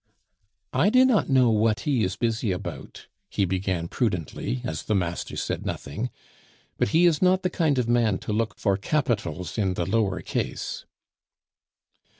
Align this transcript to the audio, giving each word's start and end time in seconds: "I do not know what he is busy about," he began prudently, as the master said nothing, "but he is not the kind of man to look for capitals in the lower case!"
"I 0.73 0.89
do 0.89 1.05
not 1.05 1.29
know 1.29 1.51
what 1.51 1.81
he 1.81 2.03
is 2.03 2.15
busy 2.15 2.51
about," 2.51 3.05
he 3.29 3.45
began 3.45 3.87
prudently, 3.87 4.61
as 4.63 4.81
the 4.81 4.95
master 4.95 5.35
said 5.37 5.63
nothing, 5.63 6.09
"but 6.79 6.87
he 6.87 7.05
is 7.05 7.21
not 7.21 7.43
the 7.43 7.51
kind 7.51 7.77
of 7.77 7.87
man 7.87 8.17
to 8.25 8.33
look 8.33 8.57
for 8.57 8.77
capitals 8.77 9.59
in 9.59 9.75
the 9.75 9.85
lower 9.85 10.21
case!" 10.23 10.85